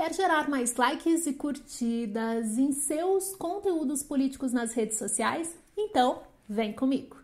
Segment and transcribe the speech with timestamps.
[0.00, 5.54] Quer gerar mais likes e curtidas em seus conteúdos políticos nas redes sociais?
[5.76, 7.18] Então, vem comigo.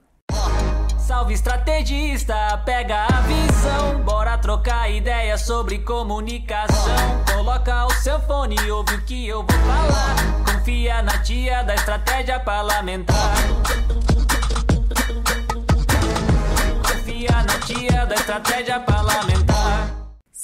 [0.99, 2.35] Salve estrategista,
[2.67, 7.25] pega a visão, bora trocar ideias sobre comunicação.
[7.35, 10.55] Coloca o seu fone e ouve o que eu vou falar.
[10.59, 13.37] Confia na tia da estratégia parlamentar.
[16.87, 18.96] Confia na tia da estratégia parlamentar.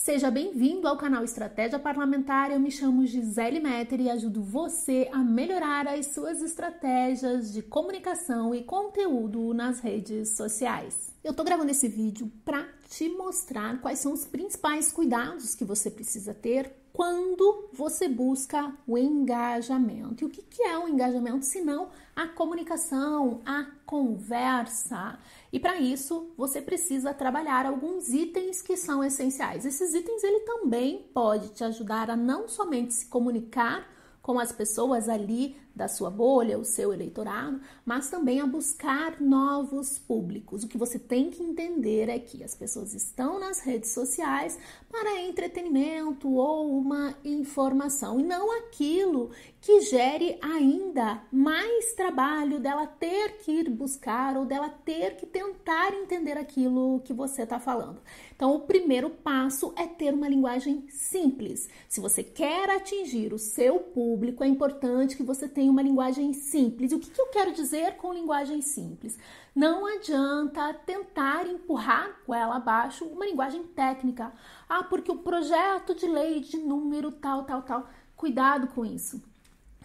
[0.02, 2.50] Seja bem-vindo ao canal Estratégia Parlamentar.
[2.50, 8.52] Eu me chamo Gisele Metter e ajudo você a melhorar as suas estratégias de comunicação
[8.52, 11.14] e conteúdo nas redes sociais.
[11.22, 15.90] Eu tô gravando esse vídeo para te mostrar quais são os principais cuidados que você
[15.90, 20.22] precisa ter quando você busca o engajamento.
[20.22, 25.18] E o que, que é o engajamento se não a comunicação, a conversa?
[25.50, 29.64] E para isso, você precisa trabalhar alguns itens que são essenciais.
[29.64, 33.88] Esses itens ele também pode te ajudar a não somente se comunicar
[34.20, 39.98] com as pessoas ali da sua bolha, o seu eleitorado, mas também a buscar novos
[39.98, 40.64] públicos.
[40.64, 44.58] O que você tem que entender é que as pessoas estão nas redes sociais
[44.90, 49.30] para entretenimento ou uma informação e não aquilo
[49.60, 55.94] que gere ainda mais trabalho dela ter que ir buscar ou dela ter que tentar
[55.94, 58.00] entender aquilo que você está falando.
[58.34, 61.68] Então, o primeiro passo é ter uma linguagem simples.
[61.88, 66.32] Se você quer atingir o seu público, é importante que você tenha tem uma linguagem
[66.32, 66.90] simples.
[66.90, 69.16] E o que, que eu quero dizer com linguagem simples?
[69.54, 74.32] Não adianta tentar empurrar com ela abaixo uma linguagem técnica.
[74.68, 77.86] Ah, porque o projeto de lei de número tal, tal, tal.
[78.16, 79.22] Cuidado com isso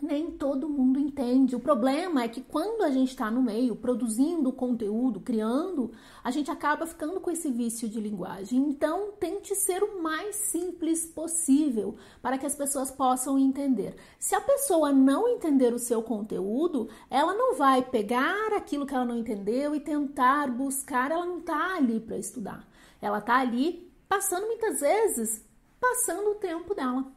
[0.02, 1.56] nem todo mundo entende.
[1.56, 5.92] O problema é que quando a gente está no meio, produzindo conteúdo, criando,
[6.23, 8.59] a gente acaba ficando com esse vício de linguagem.
[8.59, 13.95] Então, tente ser o mais simples possível para que as pessoas possam entender.
[14.20, 19.06] Se a pessoa não entender o seu conteúdo, ela não vai pegar aquilo que ela
[19.06, 22.67] não entendeu e tentar buscar, ela não está ali para estudar.
[23.02, 25.45] Ela está ali passando muitas vezes
[25.80, 27.17] passando o tempo dela.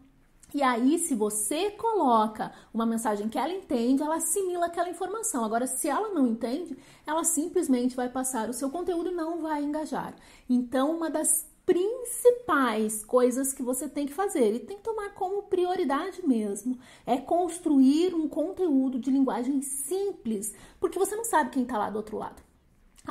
[0.53, 5.45] E aí, se você coloca uma mensagem que ela entende, ela assimila aquela informação.
[5.45, 9.63] Agora, se ela não entende, ela simplesmente vai passar o seu conteúdo e não vai
[9.63, 10.15] engajar.
[10.49, 15.45] Então, uma das principais coisas que você tem que fazer e tem que tomar como
[15.45, 21.79] prioridade mesmo é construir um conteúdo de linguagem simples, porque você não sabe quem está
[21.79, 22.50] lá do outro lado.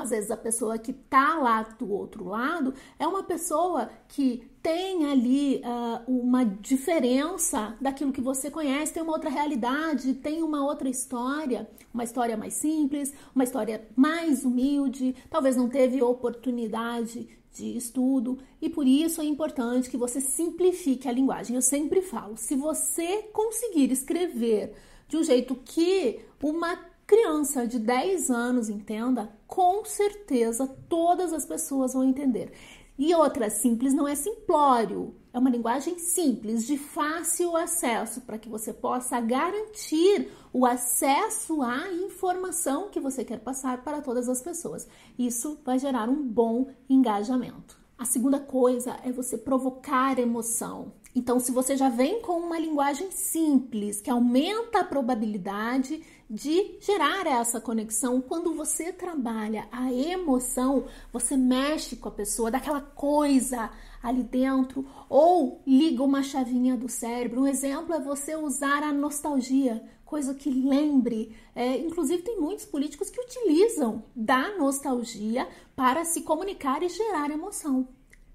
[0.01, 5.05] Às vezes a pessoa que tá lá do outro lado é uma pessoa que tem
[5.11, 10.89] ali uh, uma diferença daquilo que você conhece, tem uma outra realidade, tem uma outra
[10.89, 18.37] história, uma história mais simples, uma história mais humilde, talvez não teve oportunidade de estudo
[18.61, 21.55] e por isso é importante que você simplifique a linguagem.
[21.55, 24.73] Eu sempre falo, se você conseguir escrever
[25.07, 26.77] de um jeito que uma
[27.09, 32.51] criança de 10 anos entenda, com certeza todas as pessoas vão entender.
[32.99, 38.47] E outra, simples não é simplório, é uma linguagem simples, de fácil acesso, para que
[38.47, 44.87] você possa garantir o acesso à informação que você quer passar para todas as pessoas.
[45.17, 47.79] Isso vai gerar um bom engajamento.
[47.99, 50.93] A segunda coisa é você provocar emoção.
[51.13, 57.27] Então, se você já vem com uma linguagem simples, que aumenta a probabilidade de gerar
[57.27, 63.69] essa conexão, quando você trabalha a emoção, você mexe com a pessoa, daquela coisa
[64.01, 67.41] ali dentro, ou liga uma chavinha do cérebro.
[67.41, 71.35] Um exemplo é você usar a nostalgia, coisa que lembre.
[71.55, 77.87] É, inclusive, tem muitos políticos que utilizam da nostalgia para se comunicar e gerar emoção.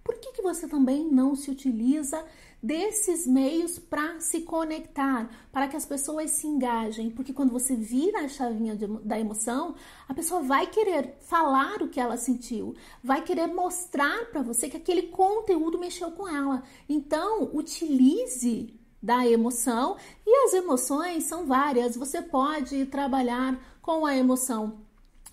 [0.04, 2.24] Por que, que você também não se utiliza
[2.62, 8.20] desses meios para se conectar, para que as pessoas se engajem, porque quando você vira
[8.20, 9.74] a chavinha de, da emoção,
[10.08, 14.76] a pessoa vai querer falar o que ela sentiu, vai querer mostrar para você que
[14.76, 16.62] aquele conteúdo mexeu com ela.
[16.88, 18.72] Então, utilize
[19.04, 21.94] da emoção e as emoções são várias.
[21.94, 24.78] Você pode trabalhar com a emoção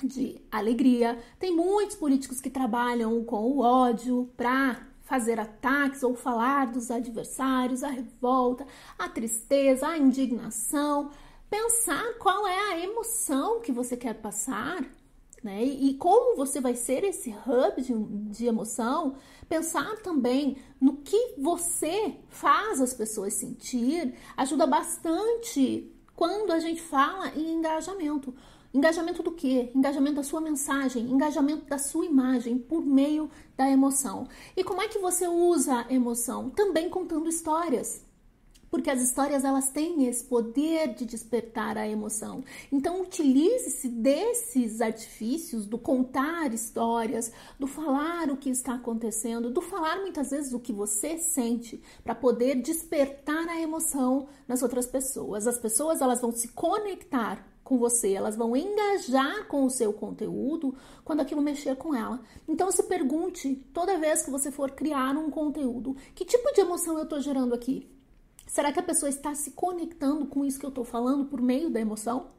[0.04, 1.18] de alegria.
[1.40, 7.82] Tem muitos políticos que trabalham com o ódio para fazer ataques ou falar dos adversários,
[7.82, 8.68] a revolta,
[9.00, 11.10] a tristeza, a indignação,
[11.50, 14.84] pensar qual é a emoção que você quer passar,
[15.44, 15.64] né?
[15.64, 17.94] E como você vai ser esse hub de,
[18.32, 19.16] de emoção,
[19.50, 27.30] pensar também no que você faz as pessoas sentir, ajuda bastante quando a gente fala
[27.36, 28.34] em engajamento.
[28.74, 29.70] Engajamento do quê?
[29.76, 34.28] Engajamento da sua mensagem, engajamento da sua imagem por meio da emoção.
[34.56, 36.50] E como é que você usa a emoção?
[36.52, 38.06] Também contando histórias.
[38.72, 42.42] Porque as histórias elas têm esse poder de despertar a emoção.
[42.72, 49.98] Então utilize-se desses artifícios do contar histórias, do falar o que está acontecendo, do falar
[49.98, 55.46] muitas vezes o que você sente, para poder despertar a emoção nas outras pessoas.
[55.46, 60.74] As pessoas elas vão se conectar com você, elas vão engajar com o seu conteúdo
[61.04, 62.22] quando aquilo mexer com ela.
[62.48, 66.98] Então se pergunte toda vez que você for criar um conteúdo, que tipo de emoção
[66.98, 68.01] eu estou gerando aqui?
[68.48, 71.70] Será que a pessoa está se conectando com isso que eu estou falando por meio
[71.70, 72.32] da emoção?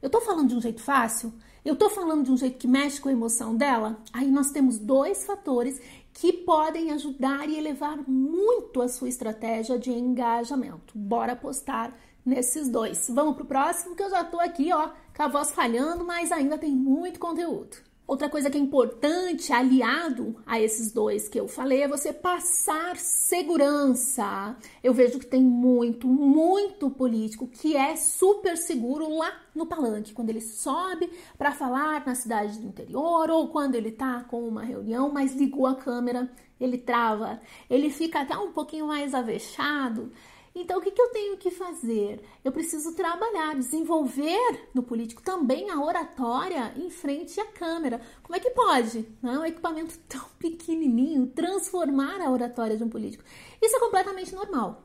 [0.00, 1.32] Eu estou falando de um jeito fácil?
[1.64, 4.02] Eu estou falando de um jeito que mexe com a emoção dela?
[4.12, 5.80] Aí nós temos dois fatores
[6.12, 10.98] que podem ajudar e elevar muito a sua estratégia de engajamento.
[10.98, 13.08] Bora postar nesses dois.
[13.08, 16.58] Vamos pro próximo que eu já estou aqui, ó, com a voz falhando, mas ainda
[16.58, 17.76] tem muito conteúdo.
[18.06, 22.96] Outra coisa que é importante, aliado a esses dois que eu falei, é você passar
[22.96, 24.56] segurança.
[24.82, 30.30] Eu vejo que tem muito, muito político que é super seguro lá no palanque, quando
[30.30, 35.10] ele sobe para falar na cidade do interior ou quando ele tá com uma reunião,
[35.10, 37.40] mas ligou a câmera, ele trava,
[37.70, 40.12] ele fica até um pouquinho mais avexado.
[40.54, 42.20] Então, o que, que eu tenho que fazer?
[42.44, 48.00] Eu preciso trabalhar, desenvolver no político também a oratória em frente à câmera.
[48.22, 53.24] Como é que pode, né, um equipamento tão pequenininho, transformar a oratória de um político?
[53.60, 54.82] Isso é completamente normal.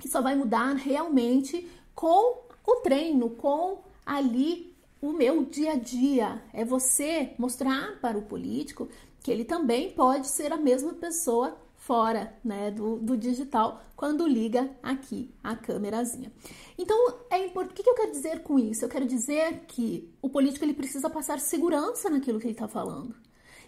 [0.00, 6.42] Que só vai mudar realmente com o treino, com ali o meu dia a dia.
[6.52, 8.88] É você mostrar para o político
[9.22, 14.70] que ele também pode ser a mesma pessoa fora né, do, do digital quando liga
[14.82, 16.32] aqui a câmerazinha.
[16.78, 17.80] Então, é importante.
[17.80, 18.84] O que eu quero dizer com isso?
[18.84, 23.14] Eu quero dizer que o político ele precisa passar segurança naquilo que ele está falando.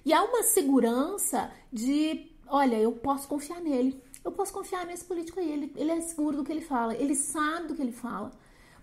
[0.05, 4.03] E há uma segurança de, olha, eu posso confiar nele.
[4.25, 5.53] Eu posso confiar nesse político aí.
[5.53, 6.95] Ele, ele é seguro do que ele fala.
[6.95, 8.31] Ele sabe do que ele fala.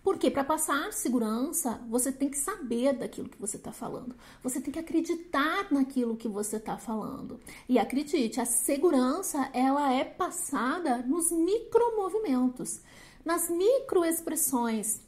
[0.04, 4.14] Porque para passar segurança, você tem que saber daquilo que você está falando.
[4.44, 7.40] Você tem que acreditar naquilo que você está falando.
[7.70, 12.82] E acredite, a segurança ela é passada nos micromovimentos,
[13.24, 15.00] nas microexpressões.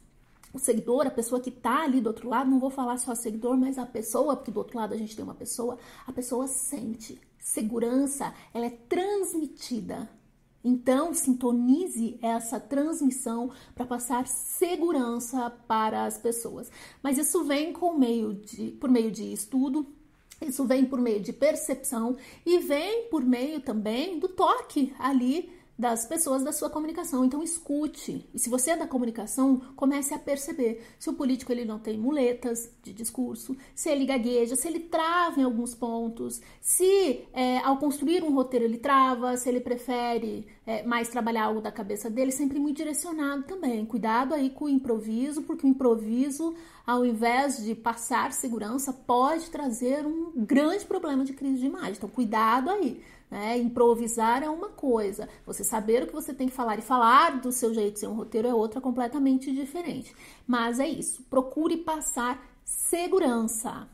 [0.54, 3.58] O seguidor, a pessoa que está ali do outro lado, não vou falar só seguidor,
[3.58, 7.20] mas a pessoa, porque do outro lado a gente tem uma pessoa, a pessoa sente.
[7.38, 10.08] Segurança, ela é transmitida
[10.68, 16.72] então, sintonize essa transmissão para passar segurança para as pessoas.
[17.00, 19.86] Mas isso vem com meio de, por meio de estudo,
[20.42, 26.06] isso vem por meio de percepção e vem por meio também do toque ali das
[26.06, 27.24] pessoas da sua comunicação.
[27.24, 28.26] Então escute.
[28.32, 31.98] E se você é da comunicação, comece a perceber se o político ele não tem
[31.98, 37.78] muletas de discurso, se ele gagueja, se ele trava em alguns pontos, se é, ao
[37.78, 42.32] construir um roteiro ele trava, se ele prefere é, mais trabalhar algo da cabeça dele,
[42.32, 43.84] sempre muito direcionado também.
[43.84, 46.54] Cuidado aí com o improviso, porque o improviso,
[46.86, 51.94] ao invés de passar segurança, pode trazer um grande problema de crise de imagem.
[51.96, 53.02] Então cuidado aí.
[53.36, 53.58] Né?
[53.58, 57.52] Improvisar é uma coisa, você saber o que você tem que falar e falar do
[57.52, 60.16] seu jeito sem um roteiro é outra completamente diferente.
[60.46, 63.86] Mas é isso, procure passar segurança.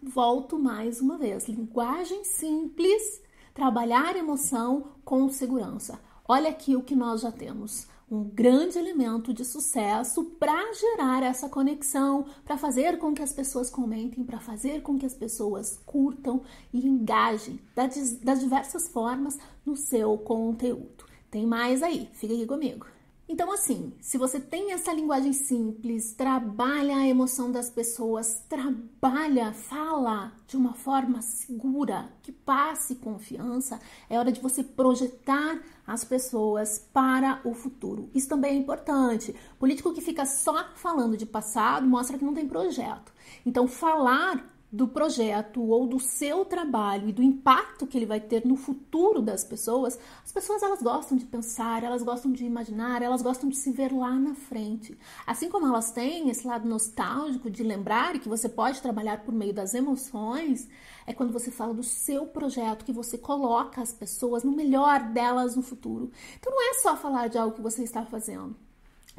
[0.00, 3.20] Volto mais uma vez: linguagem simples,
[3.52, 5.98] trabalhar emoção com segurança.
[6.24, 11.48] Olha aqui o que nós já temos um grande elemento de sucesso para gerar essa
[11.48, 16.42] conexão, para fazer com que as pessoas comentem, para fazer com que as pessoas curtam
[16.72, 21.04] e engajem das diversas formas no seu conteúdo.
[21.30, 22.86] Tem mais aí, fica aqui comigo.
[23.28, 30.32] Então, assim, se você tem essa linguagem simples, trabalha a emoção das pessoas, trabalha, fala
[30.46, 37.40] de uma forma segura, que passe confiança, é hora de você projetar as pessoas para
[37.44, 38.08] o futuro.
[38.14, 39.34] Isso também é importante.
[39.58, 43.12] Político que fica só falando de passado mostra que não tem projeto.
[43.44, 48.44] Então, falar do projeto ou do seu trabalho e do impacto que ele vai ter
[48.44, 53.22] no futuro das pessoas, as pessoas elas gostam de pensar, elas gostam de imaginar, elas
[53.22, 54.96] gostam de se ver lá na frente.
[55.26, 59.54] Assim como elas têm esse lado nostálgico de lembrar que você pode trabalhar por meio
[59.54, 60.68] das emoções,
[61.06, 65.56] é quando você fala do seu projeto que você coloca as pessoas no melhor delas
[65.56, 66.10] no futuro.
[66.38, 68.54] Então não é só falar de algo que você está fazendo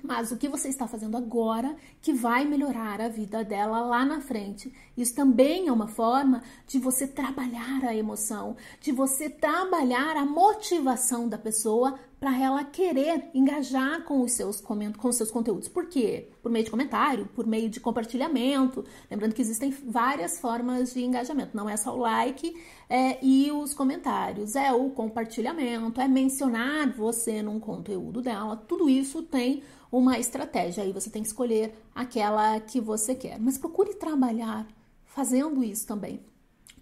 [0.04, 4.22] mas o que você está fazendo agora que vai melhorar a vida dela lá na
[4.22, 4.74] frente.
[4.96, 11.28] Isso também é uma forma de você trabalhar a emoção, de você trabalhar a motivação
[11.28, 15.68] da pessoa para ela querer engajar com os seus com os seus conteúdos.
[15.68, 16.30] Por quê?
[16.42, 18.84] Por meio de comentário, por meio de compartilhamento.
[19.10, 21.56] Lembrando que existem várias formas de engajamento.
[21.56, 22.56] Não é só o like
[22.90, 28.56] é, e os comentários, é o compartilhamento, é mencionar você num conteúdo dela.
[28.56, 30.84] Tudo isso tem uma estratégia.
[30.84, 33.40] Aí você tem que escolher aquela que você quer.
[33.40, 34.68] Mas procure trabalhar
[35.06, 36.20] fazendo isso também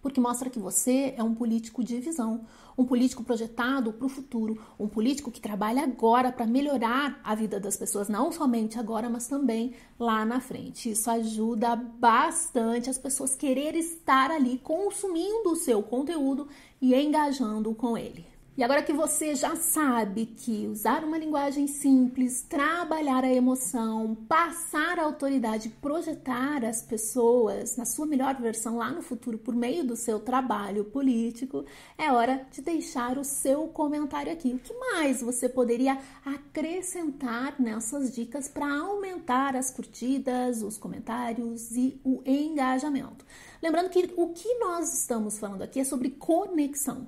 [0.06, 2.46] porque mostra que você é um político de visão,
[2.78, 7.60] um político projetado para o futuro, um político que trabalha agora para melhorar a vida
[7.60, 10.92] das pessoas, não somente agora, mas também lá na frente.
[10.92, 16.48] Isso ajuda bastante as pessoas querer estar ali consumindo o seu conteúdo
[16.80, 18.35] e engajando com ele.
[18.58, 24.98] E agora que você já sabe que usar uma linguagem simples, trabalhar a emoção, passar
[24.98, 29.98] a autoridade, projetar as pessoas na sua melhor versão lá no futuro por meio do
[29.98, 31.66] seu trabalho político,
[31.98, 34.54] é hora de deixar o seu comentário aqui.
[34.54, 42.00] O que mais você poderia acrescentar nessas dicas para aumentar as curtidas, os comentários e
[42.06, 43.26] o engajamento?
[43.62, 47.06] Lembrando que o que nós estamos falando aqui é sobre conexão.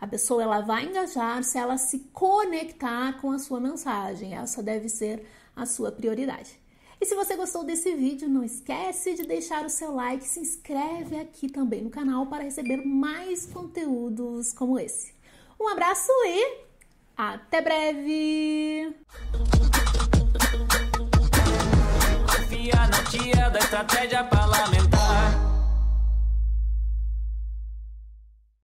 [0.00, 4.34] A pessoa ela vai engajar se ela se conectar com a sua mensagem.
[4.34, 6.58] Essa deve ser a sua prioridade.
[7.00, 11.18] E se você gostou desse vídeo, não esquece de deixar o seu like, se inscreve
[11.18, 15.14] aqui também no canal para receber mais conteúdos como esse.
[15.60, 16.64] Um abraço e
[17.16, 18.94] até breve!
[22.26, 25.45] Confia na tia da estratégia parlamentar.